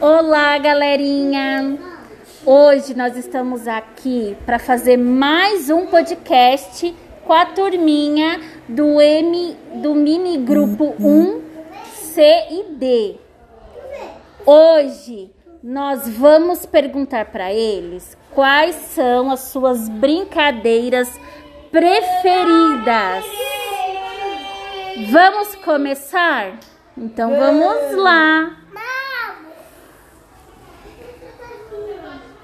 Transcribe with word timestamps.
Olá, 0.00 0.56
galerinha! 0.56 1.78
Hoje 2.46 2.94
nós 2.94 3.14
estamos 3.14 3.68
aqui 3.68 4.34
para 4.46 4.58
fazer 4.58 4.96
mais 4.96 5.68
um 5.68 5.84
podcast 5.86 6.96
com 7.26 7.32
a 7.34 7.44
turminha 7.44 8.40
do 8.66 9.02
M 9.02 9.54
do 9.82 9.94
mini 9.94 10.38
grupo 10.38 10.94
1 10.98 11.42
C 11.92 12.22
e 12.50 12.64
D. 12.70 13.16
Hoje 14.46 15.30
nós 15.62 16.08
vamos 16.08 16.64
perguntar 16.64 17.26
para 17.26 17.52
eles 17.52 18.16
quais 18.30 18.76
são 18.94 19.30
as 19.30 19.40
suas 19.40 19.90
brincadeiras 19.90 21.20
preferidas. 21.70 23.26
Vamos 25.10 25.54
começar? 25.56 26.58
Então 26.96 27.36
vamos 27.36 27.94
lá. 27.96 28.56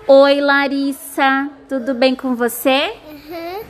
Oi, 0.07 0.41
Larissa, 0.41 1.49
tudo 1.69 1.95
bem 1.95 2.15
com 2.15 2.35
você? 2.35 2.93
Uhum. 3.09 3.65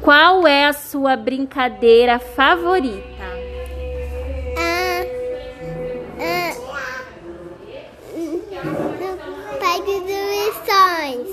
Qual 0.00 0.46
é 0.46 0.66
a 0.66 0.72
sua 0.72 1.14
brincadeira 1.14 2.18
favorita? 2.18 3.26
Parque 9.60 10.00
de 10.00 10.06
diversões. 10.06 11.28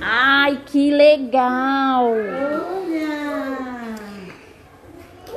Ai, 0.00 0.60
que 0.66 0.90
legal! 0.90 2.14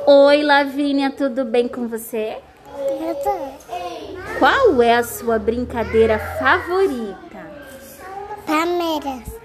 Oi, 0.04 0.42
Lavínia, 0.42 1.10
tudo 1.10 1.44
bem 1.44 1.68
com 1.68 1.86
você? 1.86 2.38
Eu 2.76 3.14
tô. 3.22 4.38
Qual 4.38 4.82
é 4.82 4.96
a 4.96 5.04
sua 5.04 5.38
brincadeira 5.38 6.18
favorita? 6.40 7.38
Palmeiras. 8.44 9.40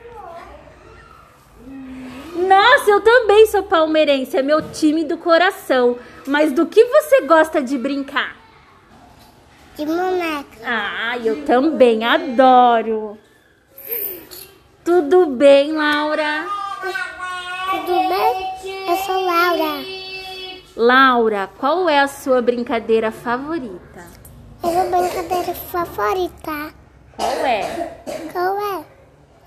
Nossa, 2.35 2.89
eu 2.89 3.01
também 3.01 3.45
sou 3.45 3.63
palmeirense, 3.63 4.35
é 4.35 4.41
meu 4.41 4.71
time 4.71 5.03
do 5.03 5.19
coração. 5.19 5.99
Mas 6.25 6.51
do 6.51 6.65
que 6.65 6.83
você 6.85 7.21
gosta 7.21 7.61
de 7.61 7.77
brincar? 7.77 8.35
De 9.75 9.85
boneca. 9.85 10.57
Ah, 10.65 11.19
eu 11.23 11.45
também 11.45 12.03
adoro. 12.03 13.15
Tudo 14.83 15.27
bem, 15.27 15.73
Laura? 15.73 16.47
Tudo 17.69 18.09
bem? 18.09 18.87
Eu 18.89 18.97
sou 18.97 19.23
Laura. 19.23 19.96
Laura, 20.81 21.49
qual 21.57 21.89
é 21.89 21.99
a 21.99 22.07
sua 22.07 22.39
brincadeira 22.39 23.11
favorita? 23.11 24.05
Minha 24.63 24.83
brincadeira 24.85 25.55
favorita. 25.55 26.71
Qual 27.15 27.31
é? 27.45 28.01
Qual 28.31 28.59
é? 28.59 28.85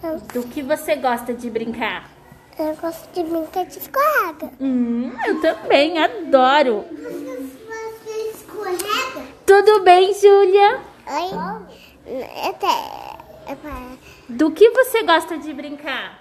Eu, 0.03 0.19
Do 0.35 0.43
que 0.49 0.61
você 0.61 0.97
gosta 0.97 1.33
de 1.33 1.49
brincar? 1.49 2.11
eu 2.59 2.75
gosto 2.77 3.09
de 3.15 3.23
brincar 3.23 3.65
de 3.65 3.79
escorrega. 3.79 4.51
Hum, 4.61 5.13
eu 5.25 5.41
também 5.41 5.99
adoro. 6.03 6.85
Você 6.91 8.11
escorrega? 8.35 9.27
Tudo 9.47 9.85
bem, 9.85 10.13
Júlia? 10.13 10.81
Oi? 11.07 12.21
Até. 12.49 13.17
Do 14.29 14.51
que 14.51 14.69
você 14.71 15.05
gosta 15.05 15.39
de 15.39 15.53
brincar? 15.55 16.20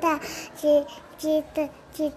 Tá, 0.00 0.18
de 0.56 0.84
de 1.18 1.44
de 1.94 2.12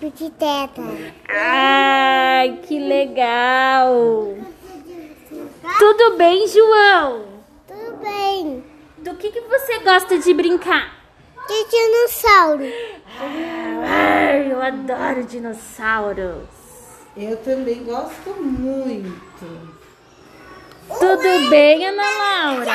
de 0.00 0.10
de 0.10 0.30
teta. 0.30 0.82
Ai, 1.28 2.58
que 2.62 2.78
legal! 2.78 4.34
Tudo 5.78 6.16
bem, 6.16 6.46
João? 6.48 7.24
Tudo 7.68 7.96
bem. 8.02 8.64
Do 8.98 9.14
que, 9.14 9.30
que 9.30 9.40
você 9.42 9.78
gosta 9.80 10.18
de 10.18 10.34
brincar? 10.34 10.96
De 11.46 11.64
dinossauro. 11.70 12.64
Ai, 13.84 14.52
eu 14.52 14.62
adoro 14.62 15.24
dinossauros. 15.24 16.48
Eu 17.16 17.36
também 17.38 17.84
gosto 17.84 18.30
muito. 18.40 19.80
Tudo 20.98 21.50
bem, 21.50 21.86
Ana 21.86 22.02
Laura? 22.02 22.72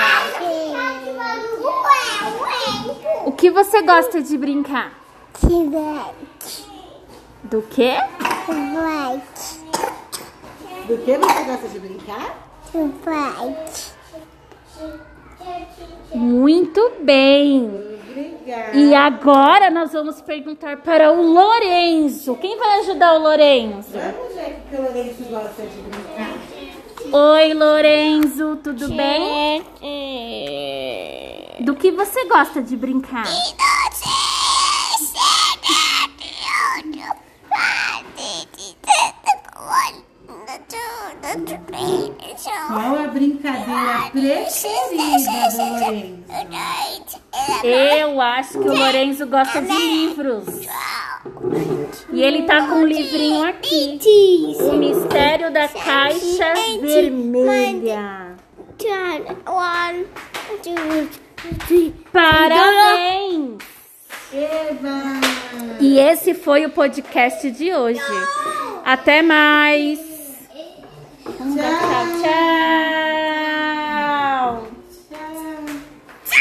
O 3.25 3.31
que 3.31 3.49
você 3.49 3.81
gosta 3.81 4.21
de 4.21 4.37
brincar? 4.37 4.93
Kivete. 5.33 6.65
Do 7.43 7.61
quê? 7.63 7.93
Kivete. 8.45 9.65
Do 10.87 10.97
que 10.99 11.17
você 11.17 11.43
gosta 11.43 11.67
de 11.67 11.79
brincar? 11.79 12.47
Kivete. 12.71 13.95
Muito 16.13 16.93
bem. 17.01 17.65
Obrigada. 18.09 18.77
E 18.77 18.95
agora 18.95 19.69
nós 19.69 19.91
vamos 19.91 20.21
perguntar 20.21 20.77
para 20.77 21.11
o 21.11 21.21
Lorenzo. 21.21 22.35
Quem 22.37 22.57
vai 22.57 22.79
ajudar 22.79 23.15
o 23.15 23.19
Lorenzo? 23.19 23.91
Vamos 23.91 24.33
ver 24.33 24.63
o 24.65 24.69
que 24.69 24.75
o 24.75 24.81
Lourenço 24.81 25.23
gosta 25.23 25.63
de 25.63 25.81
brincar. 25.81 26.24
Oi, 27.11 27.53
Lorenzo, 27.53 28.57
tudo 28.63 28.87
bem? 28.89 29.63
Do 31.61 31.75
que 31.75 31.91
você 31.91 32.25
gosta 32.25 32.61
de 32.61 32.75
brincar? 32.75 33.25
Qual 42.95 43.03
a 43.03 43.07
brincadeira 43.09 44.09
preferida 44.09 45.49
do 45.51 45.57
Lourenço? 45.69 47.19
Eu 47.61 48.21
acho 48.21 48.51
que 48.51 48.69
o 48.69 48.73
Lorenzo 48.73 49.27
gosta 49.27 49.61
de 49.61 49.73
livros. 49.73 50.45
E 52.13 52.23
ele 52.23 52.43
tá 52.43 52.67
com 52.67 52.75
um 52.75 52.85
livrinho 52.85 53.45
aqui. 53.49 53.99
O 54.61 54.77
Mistério 54.77 55.51
da 55.51 55.67
Caixa 55.67 56.53
Vermelha. 56.79 58.37
One, 59.45 60.05
two, 60.63 61.09
three. 61.67 61.93
Parabéns! 62.13 63.57
Eva! 64.33 65.01
E 65.81 65.99
esse 65.99 66.33
foi 66.33 66.65
o 66.65 66.69
podcast 66.69 67.51
de 67.51 67.73
hoje. 67.73 67.99
Até 68.85 69.21
mais! 69.21 70.14